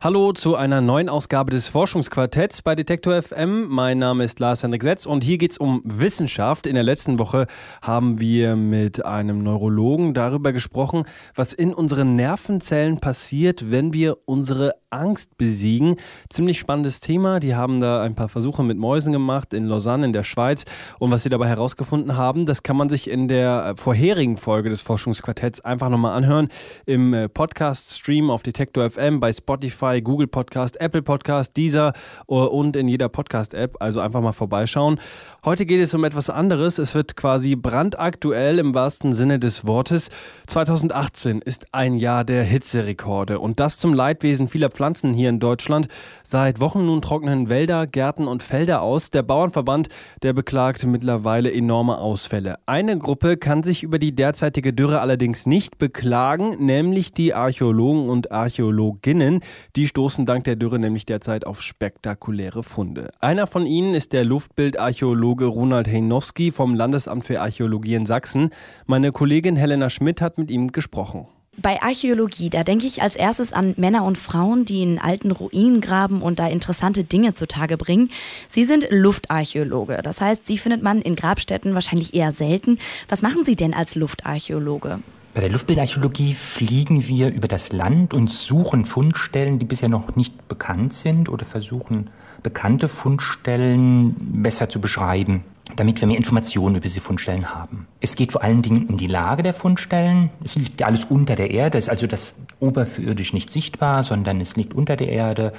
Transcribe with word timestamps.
Hallo 0.00 0.32
zu 0.32 0.54
einer 0.54 0.80
neuen 0.80 1.08
Ausgabe 1.08 1.50
des 1.50 1.66
Forschungsquartetts 1.66 2.62
bei 2.62 2.76
Detektor 2.76 3.20
FM. 3.20 3.66
Mein 3.66 3.98
Name 3.98 4.22
ist 4.22 4.38
Lars-Hendrik 4.38 4.84
Setz 4.84 5.06
und 5.06 5.24
hier 5.24 5.38
geht 5.38 5.50
es 5.50 5.58
um 5.58 5.82
Wissenschaft. 5.84 6.68
In 6.68 6.74
der 6.74 6.84
letzten 6.84 7.18
Woche 7.18 7.48
haben 7.82 8.20
wir 8.20 8.54
mit 8.54 9.04
einem 9.04 9.42
Neurologen 9.42 10.14
darüber 10.14 10.52
gesprochen, 10.52 11.02
was 11.34 11.52
in 11.52 11.74
unseren 11.74 12.14
Nervenzellen 12.14 13.00
passiert, 13.00 13.72
wenn 13.72 13.92
wir 13.92 14.18
unsere 14.24 14.74
Angst 14.90 15.36
besiegen. 15.36 15.96
Ziemlich 16.30 16.60
spannendes 16.60 17.00
Thema. 17.00 17.40
Die 17.40 17.56
haben 17.56 17.80
da 17.80 18.00
ein 18.00 18.14
paar 18.14 18.28
Versuche 18.28 18.62
mit 18.62 18.78
Mäusen 18.78 19.12
gemacht 19.12 19.52
in 19.52 19.66
Lausanne 19.66 20.06
in 20.06 20.12
der 20.12 20.22
Schweiz. 20.22 20.64
Und 21.00 21.10
was 21.10 21.24
sie 21.24 21.28
dabei 21.28 21.48
herausgefunden 21.48 22.16
haben, 22.16 22.46
das 22.46 22.62
kann 22.62 22.76
man 22.76 22.88
sich 22.88 23.10
in 23.10 23.26
der 23.26 23.74
vorherigen 23.76 24.36
Folge 24.36 24.70
des 24.70 24.80
Forschungsquartetts 24.80 25.60
einfach 25.60 25.88
nochmal 25.88 26.16
anhören. 26.16 26.48
Im 26.86 27.12
äh, 27.12 27.28
Podcast-Stream 27.28 28.30
auf 28.30 28.44
Detektor 28.44 28.88
FM 28.88 29.18
bei 29.20 29.32
Spotify 29.32 29.87
Spotify, 29.88 30.02
Google 30.02 30.26
Podcast, 30.26 30.80
Apple 30.80 31.02
Podcast, 31.02 31.56
Deezer 31.56 31.92
äh, 32.28 32.34
und 32.34 32.76
in 32.76 32.88
jeder 32.88 33.08
Podcast-App. 33.08 33.76
Also 33.80 34.00
einfach 34.00 34.20
mal 34.20 34.32
vorbeischauen. 34.32 35.00
Heute 35.44 35.66
geht 35.66 35.80
es 35.80 35.94
um 35.94 36.04
etwas 36.04 36.30
anderes. 36.30 36.78
Es 36.78 36.94
wird 36.94 37.16
quasi 37.16 37.56
brandaktuell 37.56 38.58
im 38.58 38.74
wahrsten 38.74 39.14
Sinne 39.14 39.38
des 39.38 39.66
Wortes. 39.66 40.10
2018 40.46 41.40
ist 41.40 41.66
ein 41.72 41.94
Jahr 41.94 42.24
der 42.24 42.42
Hitzerekorde 42.42 43.38
und 43.38 43.60
das 43.60 43.78
zum 43.78 43.94
Leidwesen 43.94 44.48
vieler 44.48 44.68
Pflanzen 44.68 45.14
hier 45.14 45.30
in 45.30 45.40
Deutschland. 45.40 45.88
Seit 46.22 46.60
Wochen 46.60 46.84
nun 46.84 47.02
trocknen 47.02 47.48
Wälder, 47.48 47.86
Gärten 47.86 48.28
und 48.28 48.42
Felder 48.42 48.82
aus. 48.82 49.10
Der 49.10 49.22
Bauernverband, 49.22 49.88
der 50.22 50.32
beklagt 50.32 50.84
mittlerweile 50.84 51.52
enorme 51.52 51.98
Ausfälle. 51.98 52.58
Eine 52.66 52.98
Gruppe 52.98 53.36
kann 53.36 53.62
sich 53.62 53.82
über 53.82 53.98
die 53.98 54.14
derzeitige 54.14 54.72
Dürre 54.72 55.00
allerdings 55.00 55.46
nicht 55.46 55.78
beklagen, 55.78 56.64
nämlich 56.64 57.12
die 57.12 57.32
Archäologen 57.32 58.08
und 58.08 58.32
Archäologinnen. 58.32 59.40
Die 59.78 59.86
stoßen 59.86 60.26
dank 60.26 60.42
der 60.42 60.56
Dürre 60.56 60.80
nämlich 60.80 61.06
derzeit 61.06 61.46
auf 61.46 61.62
spektakuläre 61.62 62.64
Funde. 62.64 63.12
Einer 63.20 63.46
von 63.46 63.64
ihnen 63.64 63.94
ist 63.94 64.12
der 64.12 64.24
Luftbildarchäologe 64.24 65.44
Ronald 65.44 65.86
Heinowski 65.86 66.50
vom 66.50 66.74
Landesamt 66.74 67.24
für 67.24 67.40
Archäologie 67.40 67.94
in 67.94 68.04
Sachsen. 68.04 68.50
Meine 68.86 69.12
Kollegin 69.12 69.54
Helena 69.54 69.88
Schmidt 69.88 70.20
hat 70.20 70.36
mit 70.36 70.50
ihm 70.50 70.72
gesprochen. 70.72 71.28
Bei 71.58 71.80
Archäologie, 71.80 72.50
da 72.50 72.64
denke 72.64 72.88
ich 72.88 73.02
als 73.02 73.14
erstes 73.14 73.52
an 73.52 73.74
Männer 73.76 74.02
und 74.02 74.18
Frauen, 74.18 74.64
die 74.64 74.82
in 74.82 74.98
alten 74.98 75.30
Ruinen 75.30 75.80
graben 75.80 76.22
und 76.22 76.40
da 76.40 76.48
interessante 76.48 77.04
Dinge 77.04 77.34
zutage 77.34 77.76
bringen. 77.76 78.10
Sie 78.48 78.64
sind 78.64 78.88
Luftarchäologe. 78.90 80.00
Das 80.02 80.20
heißt, 80.20 80.44
sie 80.44 80.58
findet 80.58 80.82
man 80.82 81.00
in 81.02 81.14
Grabstätten 81.14 81.74
wahrscheinlich 81.74 82.14
eher 82.14 82.32
selten. 82.32 82.80
Was 83.08 83.22
machen 83.22 83.44
Sie 83.44 83.54
denn 83.54 83.74
als 83.74 83.94
Luftarchäologe? 83.94 84.98
Bei 85.34 85.40
der 85.40 85.50
Luftbildarchäologie 85.50 86.34
fliegen 86.34 87.06
wir 87.06 87.28
über 87.32 87.48
das 87.48 87.72
Land 87.72 88.12
und 88.14 88.28
suchen 88.28 88.84
Fundstellen, 88.86 89.58
die 89.58 89.66
bisher 89.66 89.88
noch 89.88 90.16
nicht 90.16 90.48
bekannt 90.48 90.94
sind 90.94 91.28
oder 91.28 91.44
versuchen 91.44 92.10
bekannte 92.42 92.88
Fundstellen 92.88 94.16
besser 94.42 94.68
zu 94.68 94.80
beschreiben, 94.80 95.44
damit 95.76 96.00
wir 96.00 96.08
mehr 96.08 96.16
Informationen 96.16 96.76
über 96.76 96.84
diese 96.84 97.00
Fundstellen 97.00 97.54
haben. 97.54 97.86
Es 98.00 98.16
geht 98.16 98.32
vor 98.32 98.42
allen 98.42 98.62
Dingen 98.62 98.86
um 98.86 98.96
die 98.96 99.06
Lage 99.06 99.42
der 99.42 99.54
Fundstellen. 99.54 100.30
Es 100.42 100.56
liegt 100.56 100.82
alles 100.82 101.04
unter 101.04 101.36
der 101.36 101.50
Erde, 101.50 101.78
ist 101.78 101.90
also 101.90 102.06
das 102.06 102.34
oberirdisch 102.60 103.32
nicht 103.32 103.52
sichtbar, 103.52 104.02
sondern 104.02 104.40
es 104.40 104.56
liegt 104.56 104.74
unter 104.74 104.96
der 104.96 105.08
Erde. 105.08 105.52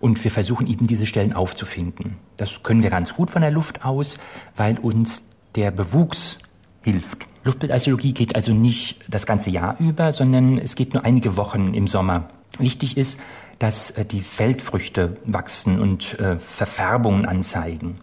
Und 0.00 0.22
wir 0.22 0.30
versuchen 0.30 0.66
eben 0.66 0.86
diese 0.86 1.06
Stellen 1.06 1.32
aufzufinden. 1.32 2.16
Das 2.36 2.62
können 2.62 2.82
wir 2.82 2.90
ganz 2.90 3.14
gut 3.14 3.30
von 3.30 3.42
der 3.42 3.50
Luft 3.50 3.84
aus, 3.84 4.18
weil 4.56 4.78
uns 4.78 5.24
der 5.56 5.70
Bewuchs 5.70 6.38
hilft. 6.82 7.27
Luftbildarchäologie 7.48 8.12
geht 8.12 8.36
also 8.36 8.52
nicht 8.52 8.98
das 9.08 9.24
ganze 9.24 9.50
Jahr 9.50 9.76
über, 9.80 10.12
sondern 10.12 10.58
es 10.58 10.76
geht 10.76 10.92
nur 10.92 11.04
einige 11.04 11.36
Wochen 11.36 11.72
im 11.72 11.88
Sommer. 11.88 12.28
Wichtig 12.58 12.96
ist, 12.96 13.18
dass 13.58 13.90
äh, 13.90 14.04
die 14.04 14.20
Feldfrüchte 14.20 15.16
wachsen 15.24 15.80
und 15.80 16.18
äh, 16.20 16.38
Verfärbungen 16.38 17.24
anzeigen. 17.24 17.96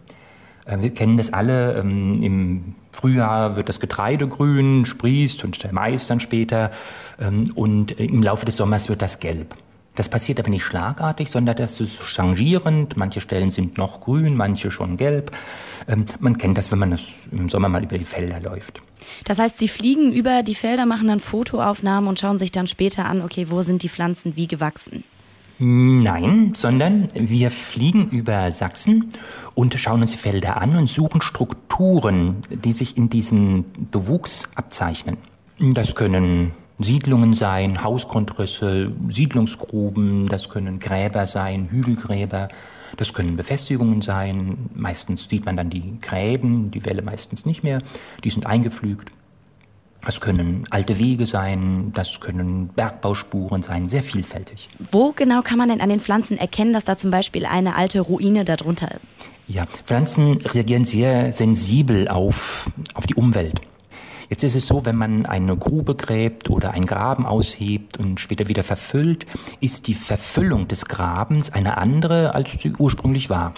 Äh, 0.64 0.80
wir 0.80 0.92
kennen 0.92 1.16
das 1.16 1.32
alle. 1.32 1.74
Ähm, 1.74 2.22
Im 2.22 2.74
Frühjahr 2.90 3.56
wird 3.56 3.68
das 3.68 3.78
Getreide 3.78 4.26
grün, 4.26 4.84
sprießt 4.84 5.44
und 5.44 5.62
der 5.62 5.72
Mais 5.72 6.08
dann 6.08 6.18
später. 6.18 6.72
Ähm, 7.20 7.44
und 7.54 7.92
im 8.00 8.22
Laufe 8.22 8.46
des 8.46 8.56
Sommers 8.56 8.88
wird 8.88 9.00
das 9.00 9.20
gelb. 9.20 9.54
Das 9.96 10.08
passiert 10.08 10.38
aber 10.38 10.50
nicht 10.50 10.62
schlagartig, 10.62 11.28
sondern 11.28 11.56
das 11.56 11.80
ist 11.80 12.02
changierend. 12.02 12.96
Manche 12.96 13.20
Stellen 13.20 13.50
sind 13.50 13.78
noch 13.78 14.00
grün, 14.00 14.36
manche 14.36 14.70
schon 14.70 14.96
gelb. 14.96 15.32
Ähm, 15.88 16.04
man 16.20 16.38
kennt 16.38 16.56
das, 16.58 16.70
wenn 16.70 16.78
man 16.78 16.92
das 16.92 17.02
im 17.32 17.48
Sommer 17.48 17.68
mal 17.68 17.82
über 17.82 17.98
die 17.98 18.04
Felder 18.04 18.38
läuft. 18.40 18.80
Das 19.24 19.38
heißt, 19.38 19.58
Sie 19.58 19.68
fliegen 19.68 20.12
über 20.12 20.42
die 20.42 20.54
Felder, 20.54 20.86
machen 20.86 21.08
dann 21.08 21.20
Fotoaufnahmen 21.20 22.08
und 22.08 22.20
schauen 22.20 22.38
sich 22.38 22.52
dann 22.52 22.66
später 22.66 23.06
an, 23.06 23.22
okay, 23.22 23.50
wo 23.50 23.62
sind 23.62 23.82
die 23.82 23.88
Pflanzen 23.88 24.36
wie 24.36 24.46
gewachsen? 24.46 25.04
Nein, 25.58 26.52
sondern 26.54 27.08
wir 27.14 27.50
fliegen 27.50 28.10
über 28.10 28.52
Sachsen 28.52 29.08
und 29.54 29.74
schauen 29.80 30.02
uns 30.02 30.12
die 30.12 30.18
Felder 30.18 30.60
an 30.60 30.76
und 30.76 30.86
suchen 30.86 31.22
Strukturen, 31.22 32.36
die 32.50 32.72
sich 32.72 32.98
in 32.98 33.08
diesem 33.08 33.64
Bewuchs 33.90 34.50
abzeichnen. 34.54 35.16
Das 35.58 35.94
können 35.94 36.52
Siedlungen 36.78 37.34
sein, 37.34 37.82
Hausgrundrisse, 37.82 38.92
Siedlungsgruben, 39.10 40.28
das 40.28 40.48
können 40.48 40.78
Gräber 40.78 41.26
sein, 41.26 41.68
Hügelgräber, 41.70 42.48
das 42.96 43.12
können 43.12 43.36
Befestigungen 43.36 44.02
sein. 44.02 44.70
Meistens 44.74 45.26
sieht 45.28 45.46
man 45.46 45.56
dann 45.56 45.70
die 45.70 45.98
Gräben, 46.00 46.70
die 46.70 46.84
Wälle 46.84 47.02
meistens 47.02 47.46
nicht 47.46 47.62
mehr, 47.62 47.78
die 48.24 48.30
sind 48.30 48.46
eingepflügt. 48.46 49.10
Das 50.04 50.20
können 50.20 50.64
alte 50.70 51.00
Wege 51.00 51.26
sein, 51.26 51.90
das 51.92 52.20
können 52.20 52.68
Bergbauspuren 52.68 53.62
sein, 53.62 53.88
sehr 53.88 54.02
vielfältig. 54.02 54.68
Wo 54.92 55.12
genau 55.12 55.42
kann 55.42 55.58
man 55.58 55.68
denn 55.68 55.80
an 55.80 55.88
den 55.88 55.98
Pflanzen 55.98 56.38
erkennen, 56.38 56.72
dass 56.72 56.84
da 56.84 56.96
zum 56.96 57.10
Beispiel 57.10 57.44
eine 57.44 57.74
alte 57.74 58.02
Ruine 58.02 58.44
darunter 58.44 58.94
ist? 58.94 59.26
Ja, 59.48 59.64
Pflanzen 59.66 60.36
reagieren 60.42 60.84
sehr 60.84 61.32
sensibel 61.32 62.06
auf, 62.06 62.70
auf 62.94 63.06
die 63.06 63.14
Umwelt. 63.14 63.60
Jetzt 64.28 64.44
ist 64.44 64.56
es 64.56 64.66
so, 64.66 64.84
wenn 64.84 64.96
man 64.96 65.26
eine 65.26 65.56
Grube 65.56 65.94
gräbt 65.94 66.50
oder 66.50 66.74
einen 66.74 66.86
Graben 66.86 67.26
aushebt 67.26 67.98
und 67.98 68.20
später 68.20 68.48
wieder 68.48 68.64
verfüllt, 68.64 69.26
ist 69.60 69.86
die 69.86 69.94
Verfüllung 69.94 70.68
des 70.68 70.86
Grabens 70.86 71.50
eine 71.50 71.78
andere, 71.78 72.34
als 72.34 72.50
sie 72.52 72.72
ursprünglich 72.78 73.30
war. 73.30 73.54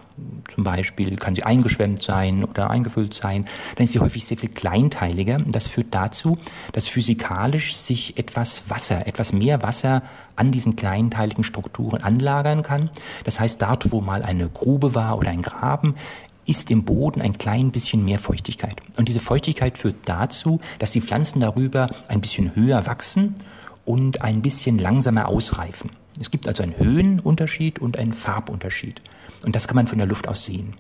Zum 0.53 0.65
Beispiel 0.65 1.17
kann 1.17 1.35
sie 1.35 1.45
eingeschwemmt 1.45 2.03
sein 2.03 2.45
oder 2.45 2.71
eingefüllt 2.71 3.15
sein. 3.15 3.45
Dann 3.77 3.85
ist 3.85 3.93
sie 3.93 4.01
häufig 4.01 4.27
sehr 4.27 4.37
viel 4.37 4.49
kleinteiliger. 4.49 5.37
Das 5.47 5.67
führt 5.67 5.95
dazu, 5.95 6.37
dass 6.73 6.89
physikalisch 6.89 7.75
sich 7.75 8.19
etwas 8.19 8.69
Wasser, 8.69 9.07
etwas 9.07 9.33
mehr 9.33 9.63
Wasser 9.63 10.03
an 10.37 10.51
diesen 10.51 10.77
kleinteiligen 10.77 11.45
Strukturen 11.45 12.03
anlagern 12.03 12.63
kann. 12.63 12.91
Das 13.25 13.39
heißt, 13.39 13.63
dort, 13.63 13.93
wo 13.93 14.01
mal 14.01 14.23
eine 14.23 14.49
Grube 14.49 14.95
war 14.95 15.19
oder 15.19 15.31
ein 15.31 15.43
Graben, 15.43 15.95
ist 16.49 16.71
im 16.71 16.85
Boden 16.85 17.21
ein 17.21 17.37
klein 17.39 17.71
bisschen 17.71 18.05
mehr 18.05 18.19
Feuchtigkeit. 18.19 18.81
Und 18.97 19.09
diese 19.09 19.21
Feuchtigkeit 19.21 19.79
führt 19.79 19.97
dazu, 20.07 20.61
dass 20.79 20.93
die 20.93 21.01
Pflanzen 21.01 21.41
darüber 21.41 21.89
ein 22.09 22.21
bisschen 22.21 22.55
höher 22.57 22.87
wachsen 22.87 23.35
und 23.85 24.23
ein 24.23 24.43
bisschen 24.43 24.79
langsamer 24.79 25.29
ausreifen. 25.29 25.91
Es 26.21 26.31
gibt 26.31 26.49
also 26.49 26.63
einen 26.63 26.77
Höhenunterschied 26.77 27.79
und 27.79 27.99
einen 27.99 28.13
Farbunterschied. 28.13 29.01
Und 29.45 29.55
das 29.55 29.69
kann 29.69 29.77
man 29.77 29.87
von 29.87 29.99
der 29.99 30.07
Luft 30.07 30.27
aus 30.27 30.45
sehen. 30.45 30.71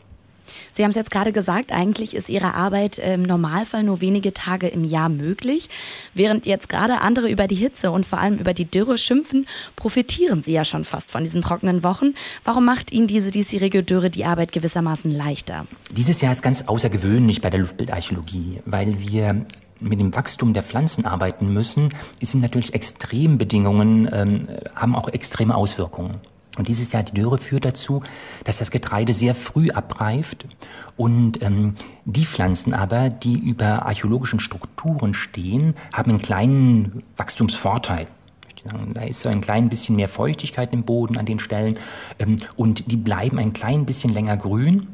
Sie 0.72 0.82
haben 0.82 0.90
es 0.90 0.96
jetzt 0.96 1.10
gerade 1.10 1.32
gesagt, 1.32 1.72
eigentlich 1.72 2.14
ist 2.14 2.28
Ihre 2.28 2.54
Arbeit 2.54 2.98
im 2.98 3.22
Normalfall 3.22 3.82
nur 3.82 4.00
wenige 4.00 4.32
Tage 4.32 4.68
im 4.68 4.84
Jahr 4.84 5.08
möglich. 5.08 5.68
Während 6.14 6.46
jetzt 6.46 6.68
gerade 6.68 7.00
andere 7.00 7.28
über 7.30 7.46
die 7.46 7.54
Hitze 7.54 7.90
und 7.90 8.06
vor 8.06 8.18
allem 8.18 8.38
über 8.38 8.54
die 8.54 8.64
Dürre 8.64 8.98
schimpfen, 8.98 9.46
profitieren 9.76 10.42
Sie 10.42 10.52
ja 10.52 10.64
schon 10.64 10.84
fast 10.84 11.10
von 11.10 11.24
diesen 11.24 11.42
trockenen 11.42 11.82
Wochen. 11.82 12.14
Warum 12.44 12.64
macht 12.64 12.92
Ihnen 12.92 13.06
diese 13.06 13.30
diesjährige 13.30 13.82
Dürre 13.82 14.10
die 14.10 14.24
Arbeit 14.24 14.52
gewissermaßen 14.52 15.10
leichter? 15.10 15.66
Dieses 15.90 16.20
Jahr 16.20 16.32
ist 16.32 16.42
ganz 16.42 16.62
außergewöhnlich 16.62 17.40
bei 17.40 17.50
der 17.50 17.60
Luftbildarchäologie, 17.60 18.60
weil 18.64 18.98
wir 19.00 19.46
mit 19.80 20.00
dem 20.00 20.14
Wachstum 20.14 20.54
der 20.54 20.62
Pflanzen 20.62 21.06
arbeiten 21.06 21.52
müssen, 21.52 21.90
sind 22.20 22.40
natürlich 22.40 22.74
Extrembedingungen, 22.74 24.08
ähm, 24.12 24.48
haben 24.74 24.96
auch 24.96 25.08
extreme 25.08 25.54
Auswirkungen. 25.54 26.16
Und 26.58 26.68
dieses 26.68 26.92
Jahr 26.92 27.04
die 27.04 27.14
Dürre 27.14 27.38
führt 27.38 27.64
dazu, 27.64 28.02
dass 28.44 28.58
das 28.58 28.70
Getreide 28.70 29.12
sehr 29.12 29.34
früh 29.34 29.70
abreift 29.70 30.44
und 30.96 31.42
ähm, 31.42 31.74
die 32.04 32.26
Pflanzen 32.26 32.74
aber, 32.74 33.08
die 33.08 33.38
über 33.38 33.86
archäologischen 33.86 34.40
Strukturen 34.40 35.14
stehen, 35.14 35.74
haben 35.92 36.10
einen 36.10 36.22
kleinen 36.22 37.04
Wachstumsvorteil. 37.16 38.08
Da 38.92 39.02
ist 39.02 39.20
so 39.20 39.28
ein 39.28 39.40
klein 39.40 39.68
bisschen 39.68 39.96
mehr 39.96 40.08
Feuchtigkeit 40.08 40.72
im 40.72 40.82
Boden 40.82 41.16
an 41.16 41.24
den 41.24 41.38
Stellen 41.38 41.78
ähm, 42.18 42.36
und 42.56 42.90
die 42.90 42.96
bleiben 42.96 43.38
ein 43.38 43.52
klein 43.52 43.86
bisschen 43.86 44.12
länger 44.12 44.36
grün 44.36 44.88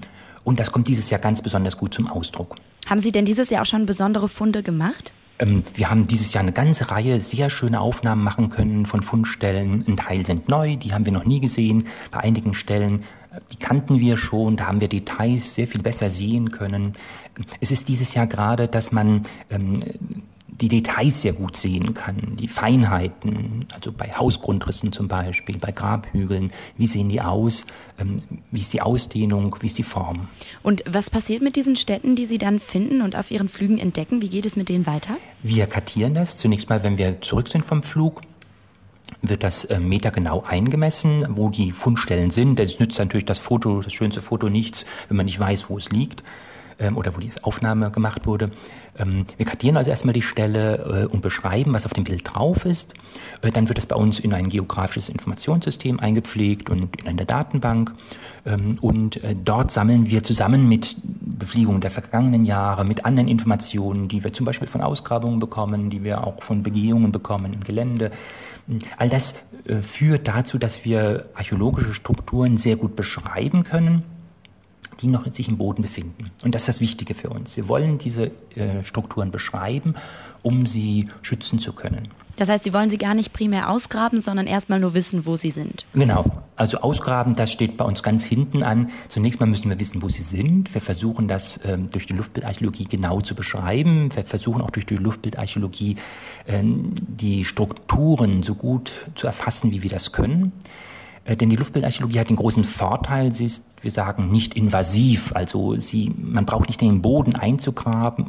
und 0.45 0.61
das 0.61 0.71
kommt 0.71 0.87
dieses 0.87 1.11
Jahr 1.11 1.21
ganz 1.21 1.43
besonders 1.43 1.77
gut 1.77 1.95
zum 1.95 2.07
Ausdruck. 2.07 2.57
Haben 2.87 3.01
Sie 3.01 3.11
denn 3.11 3.25
dieses 3.25 3.49
Jahr 3.49 3.63
auch 3.63 3.67
schon 3.67 3.87
besondere 3.87 4.29
Funde 4.29 4.63
gemacht? 4.63 5.13
Ähm, 5.39 5.63
wir 5.75 5.91
haben 5.91 6.07
dieses 6.07 6.33
Jahr 6.33 6.43
eine 6.43 6.53
ganze 6.53 6.91
Reihe 6.91 7.21
sehr 7.21 7.51
schöne 7.51 7.81
Aufnahmen 7.81 8.23
machen 8.23 8.51
können 8.51 8.87
von 8.87 9.03
Fundstellen. 9.03 9.85
Ein 9.87 9.97
Teil 9.97 10.25
sind 10.25 10.49
neu, 10.49 10.77
die 10.77 10.93
haben 10.93 11.05
wir 11.05 11.13
noch 11.13 11.25
nie 11.25 11.41
gesehen. 11.41 11.87
Bei 12.11 12.21
einigen 12.21 12.55
Stellen, 12.55 13.03
äh, 13.33 13.41
die 13.53 13.57
kannten 13.57 14.01
wir 14.01 14.17
schon, 14.17 14.57
da 14.57 14.67
haben 14.67 14.81
wir 14.81 14.89
Details 14.89 15.55
sehr 15.55 15.67
viel 15.67 15.83
besser 15.83 16.11
sehen 16.11 16.51
können. 16.51 16.93
Es 17.61 17.71
ist 17.71 17.89
dieses 17.89 18.15
Jahr 18.15 18.27
gerade, 18.27 18.69
dass 18.69 18.93
man 18.93 19.23
ähm, 19.51 19.83
die 20.61 20.69
Details 20.69 21.23
sehr 21.23 21.33
gut 21.33 21.57
sehen 21.57 21.95
kann, 21.95 22.37
die 22.37 22.49
Feinheiten, 22.49 23.67
also 23.75 23.93
bei 23.93 24.13
Hausgrundrissen 24.13 24.93
zum 24.93 25.09
Beispiel, 25.09 25.59
bei 25.59 25.73
Grabhügeln, 25.73 26.51
wie 26.77 26.87
sehen 26.87 27.09
die 27.09 27.21
aus, 27.21 27.67
ähm, 27.99 28.17
wie 28.51 28.61
ist 28.61 28.73
die 28.73 28.81
Ausdehnung, 28.81 29.57
wie 29.61 29.67
ist 29.67 29.79
die 29.79 29.83
Form. 29.83 30.29
Und 30.63 30.85
was 30.89 31.11
passiert 31.11 31.43
mit 31.43 31.57
diesen 31.57 31.77
Städten, 31.77 32.17
die 32.17 32.27
Sie 32.27 32.39
dann 32.39 32.61
finden 32.61 33.03
und 33.03 33.17
auf 33.17 33.31
Ihren 33.31 33.49
Flügen 33.49 33.79
entdecken? 33.79 34.23
Wie 34.23 34.29
geht 34.29 34.47
es 34.47 34.57
mit 34.57 34.69
denen 34.69 34.87
weiter? 34.87 35.17
Wir 35.43 35.67
kartieren 35.67 36.15
das 36.15 36.37
zunächst 36.37 36.69
mal, 36.69 36.83
wenn 36.83 36.99
wir 36.99 37.21
zurück 37.21 37.49
sind 37.49 37.65
vom 37.65 37.83
Flug 37.83 38.21
wird 39.21 39.43
das 39.43 39.65
äh, 39.67 39.81
metergenau 39.81 40.43
eingemessen, 40.47 41.27
wo 41.31 41.49
die 41.49 41.73
Fundstellen 41.73 42.31
sind. 42.31 42.59
Es 42.59 42.79
nützt 42.79 42.99
natürlich 42.99 43.27
das 43.27 43.39
Foto, 43.39 43.81
das 43.81 43.93
schönste 43.93 44.23
Foto 44.23 44.49
nichts, 44.49 44.87
wenn 45.09 45.17
man 45.17 45.27
nicht 45.27 45.39
weiß, 45.39 45.69
wo 45.69 45.79
es 45.79 45.91
liegt 45.91 46.23
ähm, 46.79 46.97
oder 46.97 47.15
wo 47.15 47.21
die 47.21 47.31
Aufnahme 47.43 47.91
gemacht 47.91 48.27
wurde. 48.27 48.51
Ähm, 48.97 49.25
wir 49.37 49.47
kartieren 49.47 49.77
also 49.77 49.91
erstmal 49.91 50.13
die 50.13 50.23
Stelle 50.23 51.05
äh, 51.05 51.13
und 51.13 51.23
beschreiben, 51.23 51.73
was 51.73 51.87
auf 51.87 51.93
dem 51.93 52.05
Bild 52.05 52.23
drauf 52.25 52.65
ist. 52.65 52.95
Äh, 53.43 53.51
dann 53.51 53.69
wird 53.69 53.79
es 53.79 53.87
bei 53.87 53.97
uns 53.97 54.19
in 54.19 54.33
ein 54.33 54.49
geografisches 54.49 55.09
Informationssystem 55.09 56.01
eingepflegt 56.01 56.71
und 56.71 57.01
in 57.01 57.09
eine 57.09 57.27
Datenbank. 57.27 57.93
Ähm, 58.47 58.77
und 58.81 59.23
äh, 59.25 59.35
dort 59.43 59.71
sammeln 59.71 60.11
wir 60.11 60.23
zusammen 60.23 60.69
mit 60.69 60.97
Befliegungen 61.03 61.81
der 61.81 61.91
vergangenen 61.91 62.45
Jahre, 62.45 62.85
mit 62.85 63.05
anderen 63.05 63.29
Informationen, 63.29 64.09
die 64.09 64.23
wir 64.23 64.33
zum 64.33 64.47
Beispiel 64.47 64.69
von 64.69 64.81
Ausgrabungen 64.81 65.41
bekommen, 65.41 65.91
die 65.91 66.05
wir 66.05 66.27
auch 66.27 66.43
von 66.43 66.63
Begehungen 66.63 67.11
bekommen 67.13 67.53
im 67.53 67.61
Gelände. 67.61 68.11
All 68.97 69.09
das 69.09 69.35
äh, 69.67 69.77
führt 69.77 70.29
dazu, 70.29 70.59
dass 70.59 70.85
wir 70.85 71.29
archäologische 71.35 71.95
Strukturen 71.95 72.57
sehr 72.57 72.77
gut 72.77 72.97
beschreiben 72.97 73.65
können 73.65 74.14
die 75.01 75.09
noch 75.09 75.27
in 75.27 75.33
sich 75.33 75.49
im 75.49 75.59
Boden 75.59 75.83
befinden. 75.83 76.25
Und 76.45 76.55
das 76.55 76.63
ist 76.63 76.69
das 76.69 76.81
Wichtige 76.81 77.15
für 77.15 77.31
uns. 77.31 77.57
Wir 77.57 77.69
wollen 77.69 77.99
diese 77.99 78.31
äh, 78.57 78.83
Strukturen 78.83 79.31
beschreiben, 79.31 79.95
um 80.43 80.67
sie 80.67 81.07
schützen 81.23 81.59
zu 81.59 81.73
können. 81.73 82.09
Das 82.37 82.49
heißt, 82.49 82.65
Sie 82.65 82.73
wollen 82.73 82.89
sie 82.89 82.99
gar 82.99 83.15
nicht 83.15 83.33
primär 83.33 83.71
ausgraben, 83.71 84.21
sondern 84.21 84.47
erstmal 84.47 84.81
nur 84.81 84.95
wissen, 84.95 85.25
wo 85.25 85.37
sie 85.37 85.51
sind. 85.51 85.87
Genau. 85.93 86.25
Also 86.57 86.79
ausgraben, 86.79 87.35
das 87.35 87.53
steht 87.53 87.77
bei 87.77 87.85
uns 87.85 88.03
ganz 88.03 88.25
hinten 88.25 88.63
an. 88.63 88.91
Zunächst 89.09 89.41
mal 89.41 89.47
müssen 89.47 89.71
wir 89.71 89.79
wissen, 89.79 90.03
wo 90.03 90.09
sie 90.09 90.23
sind. 90.23 90.73
Wir 90.75 90.81
versuchen 90.81 91.29
das 91.29 91.61
ähm, 91.65 91.91
durch 91.91 92.07
die 92.07 92.15
Luftbildarchäologie 92.15 92.87
genau 92.87 93.21
zu 93.21 93.35
beschreiben. 93.35 94.15
Wir 94.15 94.25
versuchen 94.25 94.63
auch 94.63 94.71
durch 94.71 94.87
die 94.87 94.97
Luftbildarchäologie 94.97 95.97
ähm, 96.49 96.93
die 96.97 97.45
Strukturen 97.45 98.43
so 98.43 98.55
gut 98.55 98.93
zu 99.15 99.27
erfassen, 99.27 99.73
wie 99.73 99.83
wir 99.83 99.91
das 99.91 100.13
können. 100.13 100.53
Äh, 101.25 101.37
denn 101.37 101.51
die 101.51 101.57
Luftbildarchäologie 101.57 102.21
hat 102.21 102.29
den 102.29 102.37
großen 102.37 102.65
Vorteil, 102.65 103.33
sie 103.33 103.47
ist, 103.47 103.65
wir 103.81 103.91
sagen, 103.91 104.31
nicht 104.31 104.55
invasiv. 104.55 105.33
Also 105.35 105.77
sie, 105.77 106.13
man 106.17 106.47
braucht 106.47 106.69
nicht 106.69 106.81
den 106.81 107.03
Boden 107.03 107.35
einzugraben, 107.37 108.27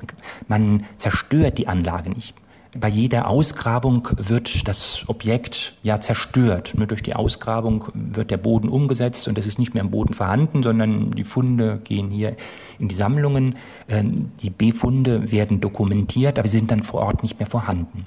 man 0.48 0.86
zerstört 0.98 1.58
die 1.58 1.68
Anlage 1.68 2.10
nicht. 2.10 2.36
Bei 2.78 2.90
jeder 2.90 3.30
Ausgrabung 3.30 4.10
wird 4.18 4.68
das 4.68 5.06
Objekt 5.08 5.76
ja 5.82 6.02
zerstört. 6.02 6.74
Nur 6.76 6.88
durch 6.88 7.02
die 7.02 7.16
Ausgrabung 7.16 7.86
wird 7.94 8.32
der 8.32 8.38
Boden 8.38 8.68
umgesetzt 8.68 9.30
und 9.30 9.38
es 9.38 9.46
ist 9.46 9.60
nicht 9.60 9.74
mehr 9.74 9.84
im 9.84 9.92
Boden 9.92 10.14
vorhanden, 10.14 10.62
sondern 10.62 11.12
die 11.12 11.24
Funde 11.24 11.80
gehen 11.86 12.10
hier 12.10 12.36
in 12.78 12.90
die 12.90 12.96
Sammlungen. 12.96 13.56
Ähm, 13.88 14.32
die 14.42 14.50
Befunde 14.50 15.32
werden 15.32 15.62
dokumentiert, 15.62 16.38
aber 16.38 16.50
sie 16.50 16.58
sind 16.58 16.70
dann 16.70 16.84
vor 16.84 17.04
Ort 17.04 17.24
nicht 17.24 17.40
mehr 17.40 17.48
vorhanden. 17.48 18.06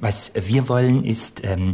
Was 0.00 0.32
wir 0.34 0.68
wollen, 0.68 1.04
ist 1.04 1.44
ähm, 1.44 1.72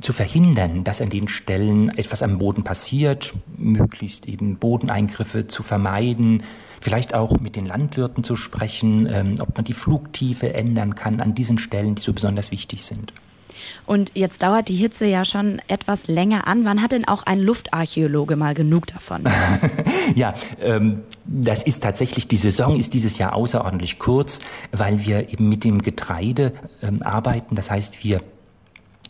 zu 0.00 0.12
verhindern, 0.12 0.84
dass 0.84 1.00
an 1.00 1.10
den 1.10 1.28
Stellen 1.28 1.90
etwas 1.90 2.22
am 2.22 2.38
Boden 2.38 2.64
passiert, 2.64 3.34
möglichst 3.56 4.26
eben 4.26 4.56
Bodeneingriffe 4.56 5.46
zu 5.46 5.62
vermeiden, 5.62 6.42
vielleicht 6.80 7.14
auch 7.14 7.38
mit 7.40 7.56
den 7.56 7.66
Landwirten 7.66 8.24
zu 8.24 8.36
sprechen, 8.36 9.06
ähm, 9.06 9.34
ob 9.40 9.56
man 9.56 9.64
die 9.64 9.72
Flugtiefe 9.72 10.54
ändern 10.54 10.94
kann 10.94 11.20
an 11.20 11.34
diesen 11.34 11.58
Stellen, 11.58 11.94
die 11.94 12.02
so 12.02 12.12
besonders 12.12 12.50
wichtig 12.50 12.82
sind. 12.82 13.12
Und 13.86 14.12
jetzt 14.14 14.42
dauert 14.42 14.68
die 14.68 14.74
Hitze 14.74 15.06
ja 15.06 15.24
schon 15.24 15.60
etwas 15.68 16.06
länger 16.06 16.46
an. 16.46 16.64
Wann 16.64 16.82
hat 16.82 16.92
denn 16.92 17.06
auch 17.06 17.24
ein 17.24 17.40
Luftarchäologe 17.40 18.36
mal 18.36 18.54
genug 18.54 18.86
davon? 18.86 19.24
ja, 20.14 20.34
ähm, 20.60 21.02
das 21.24 21.62
ist 21.62 21.82
tatsächlich, 21.82 22.28
die 22.28 22.36
Saison 22.36 22.76
ist 22.76 22.94
dieses 22.94 23.18
Jahr 23.18 23.34
außerordentlich 23.34 23.98
kurz, 23.98 24.40
weil 24.72 25.04
wir 25.04 25.32
eben 25.32 25.48
mit 25.48 25.64
dem 25.64 25.82
Getreide 25.82 26.52
ähm, 26.82 27.02
arbeiten. 27.02 27.56
Das 27.56 27.70
heißt, 27.70 28.04
wir 28.04 28.20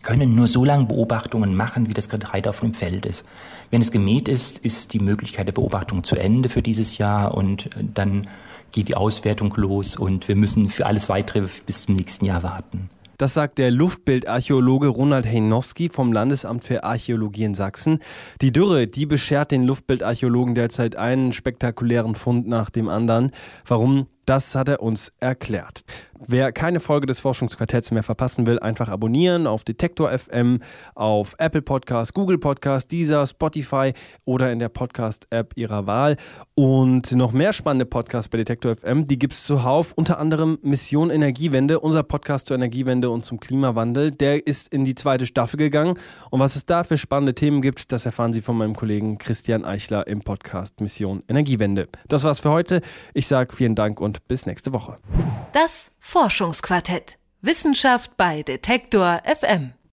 können 0.02 0.34
nur 0.34 0.48
so 0.48 0.64
lange 0.64 0.86
Beobachtungen 0.86 1.54
machen, 1.54 1.88
wie 1.88 1.94
das 1.94 2.08
Getreide 2.08 2.48
auf 2.48 2.60
dem 2.60 2.74
Feld 2.74 3.06
ist. 3.06 3.24
Wenn 3.70 3.82
es 3.82 3.90
gemäht 3.90 4.28
ist, 4.28 4.58
ist 4.58 4.92
die 4.92 4.98
Möglichkeit 4.98 5.46
der 5.46 5.52
Beobachtung 5.52 6.04
zu 6.04 6.16
Ende 6.16 6.48
für 6.48 6.62
dieses 6.62 6.98
Jahr 6.98 7.34
und 7.34 7.66
äh, 7.66 7.84
dann 7.94 8.28
geht 8.72 8.88
die 8.88 8.94
Auswertung 8.94 9.52
los 9.56 9.96
und 9.96 10.28
wir 10.28 10.36
müssen 10.36 10.68
für 10.68 10.86
alles 10.86 11.08
weitere 11.08 11.46
bis 11.66 11.82
zum 11.82 11.96
nächsten 11.96 12.24
Jahr 12.24 12.42
warten. 12.42 12.88
Das 13.20 13.34
sagt 13.34 13.58
der 13.58 13.70
Luftbildarchäologe 13.70 14.88
Ronald 14.88 15.26
Heinowski 15.26 15.90
vom 15.90 16.10
Landesamt 16.10 16.64
für 16.64 16.84
Archäologie 16.84 17.44
in 17.44 17.54
Sachsen. 17.54 17.98
Die 18.40 18.50
Dürre, 18.50 18.86
die 18.86 19.04
beschert 19.04 19.50
den 19.50 19.64
Luftbildarchäologen 19.64 20.54
derzeit 20.54 20.96
einen 20.96 21.34
spektakulären 21.34 22.14
Fund 22.14 22.48
nach 22.48 22.70
dem 22.70 22.88
anderen. 22.88 23.30
Warum? 23.66 24.06
Das 24.30 24.54
hat 24.54 24.68
er 24.68 24.80
uns 24.80 25.10
erklärt. 25.18 25.82
Wer 26.24 26.52
keine 26.52 26.78
Folge 26.78 27.06
des 27.06 27.18
Forschungsquartetts 27.18 27.90
mehr 27.90 28.04
verpassen 28.04 28.46
will, 28.46 28.60
einfach 28.60 28.88
abonnieren 28.88 29.48
auf 29.48 29.64
Detektor 29.64 30.16
FM, 30.16 30.60
auf 30.94 31.34
Apple 31.38 31.62
Podcast, 31.62 32.14
Google 32.14 32.38
Podcast, 32.38 32.92
Deezer, 32.92 33.26
Spotify 33.26 33.92
oder 34.26 34.52
in 34.52 34.60
der 34.60 34.68
Podcast-App 34.68 35.54
Ihrer 35.56 35.86
Wahl. 35.86 36.16
Und 36.54 37.10
noch 37.12 37.32
mehr 37.32 37.52
spannende 37.52 37.86
Podcasts 37.86 38.28
bei 38.28 38.38
Detektor 38.38 38.76
FM, 38.76 39.08
die 39.08 39.18
gibt 39.18 39.32
es 39.32 39.44
zuhauf, 39.44 39.94
unter 39.96 40.18
anderem 40.18 40.58
Mission 40.62 41.10
Energiewende, 41.10 41.80
unser 41.80 42.02
Podcast 42.02 42.46
zur 42.46 42.54
Energiewende 42.54 43.10
und 43.10 43.24
zum 43.24 43.40
Klimawandel. 43.40 44.12
Der 44.12 44.46
ist 44.46 44.72
in 44.72 44.84
die 44.84 44.94
zweite 44.94 45.26
Staffel 45.26 45.56
gegangen. 45.56 45.98
Und 46.30 46.38
was 46.38 46.54
es 46.54 46.66
da 46.66 46.84
für 46.84 46.98
spannende 46.98 47.34
Themen 47.34 47.62
gibt, 47.62 47.90
das 47.90 48.04
erfahren 48.04 48.32
Sie 48.32 48.42
von 48.42 48.56
meinem 48.56 48.76
Kollegen 48.76 49.18
Christian 49.18 49.64
Eichler 49.64 50.06
im 50.06 50.20
Podcast 50.20 50.80
Mission 50.82 51.24
Energiewende. 51.28 51.88
Das 52.08 52.24
war's 52.24 52.40
für 52.40 52.50
heute. 52.50 52.82
Ich 53.14 53.26
sage 53.26 53.56
vielen 53.56 53.74
Dank 53.74 54.00
bis 54.28 54.46
nächste 54.46 54.72
Woche. 54.72 54.98
Das 55.52 55.90
Forschungsquartett. 55.98 57.18
Wissenschaft 57.42 58.16
bei 58.16 58.42
Detektor 58.42 59.22
FM. 59.24 59.72